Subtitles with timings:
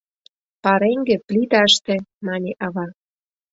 [0.63, 1.95] —Пареҥге— плиташте,—
[2.25, 2.87] мане ава.